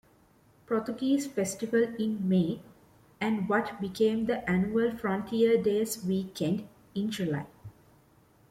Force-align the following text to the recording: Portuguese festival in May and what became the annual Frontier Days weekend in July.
Portuguese 0.65 1.27
festival 1.27 1.93
in 1.99 2.27
May 2.27 2.59
and 3.19 3.47
what 3.47 3.79
became 3.79 4.25
the 4.25 4.49
annual 4.49 4.97
Frontier 4.97 5.61
Days 5.61 6.03
weekend 6.03 6.67
in 6.95 7.11
July. 7.11 7.45